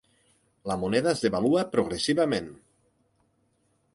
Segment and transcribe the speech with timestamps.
[0.71, 2.49] La moneda es devalua progressivament.